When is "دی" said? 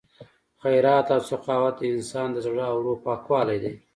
3.63-3.73